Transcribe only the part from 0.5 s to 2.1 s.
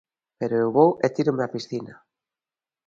eu vou e tírome á piscina.